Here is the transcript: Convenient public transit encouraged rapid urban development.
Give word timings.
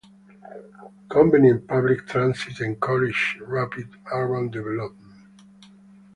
Convenient 1.09 1.67
public 1.67 2.07
transit 2.07 2.59
encouraged 2.61 3.39
rapid 3.41 3.87
urban 4.11 4.49
development. 4.49 5.03